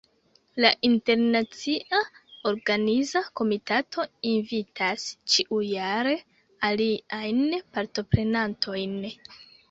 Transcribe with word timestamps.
La 0.63 0.69
internacia 0.87 1.97
organiza 2.51 3.21
komitato 3.41 4.05
invitas 4.29 5.03
ĉiujare 5.33 6.15
aliajn 6.71 7.43
partoprenantojn. 7.77 8.97